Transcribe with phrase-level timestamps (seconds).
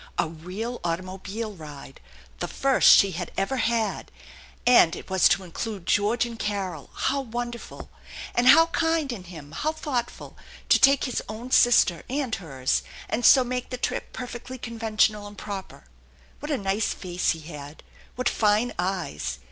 [0.17, 2.01] A real automobile ride!
[2.39, 4.11] The first she had ever had!
[4.65, 6.89] And it was to include George and Carol!
[6.91, 8.09] How wonderful I
[8.39, 10.35] And how kind in him, how thoughtful,
[10.69, 15.27] to take his own sister ?l and hers, and so make the trip perfectly conventional
[15.27, 15.83] and proper!
[16.39, 17.83] What a nice face he had!
[18.15, 19.37] What fine eyes!